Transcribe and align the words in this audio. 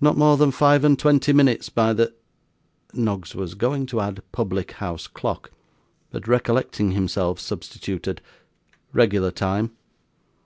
'Not 0.00 0.16
more 0.16 0.36
than 0.36 0.52
five 0.52 0.84
and 0.84 0.96
twenty 0.96 1.32
minutes 1.32 1.70
by 1.70 1.92
the' 1.92 2.14
Noggs 3.06 3.34
was 3.34 3.54
going 3.54 3.86
to 3.86 4.00
add 4.00 4.22
public 4.30 4.70
house 4.78 5.08
clock, 5.08 5.50
but 6.12 6.28
recollecting 6.28 6.92
himself, 6.92 7.40
substituted 7.40 8.20
'regular 8.94 9.32
time. 9.32 9.72